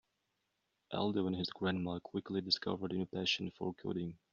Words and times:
Aldo 0.89 1.27
and 1.27 1.35
his 1.35 1.51
grandma 1.51 1.99
quickly 1.99 2.41
discovered 2.41 2.91
a 2.91 2.95
new 2.95 3.05
passion 3.05 3.51
for 3.51 3.71
coding. 3.75 4.17